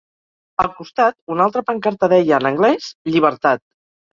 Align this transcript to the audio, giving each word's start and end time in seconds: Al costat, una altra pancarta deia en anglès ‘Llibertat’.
Al 0.63 0.69
costat, 0.77 1.17
una 1.35 1.45
altra 1.45 1.63
pancarta 1.67 2.11
deia 2.17 2.41
en 2.43 2.51
anglès 2.53 2.91
‘Llibertat’. 3.11 3.67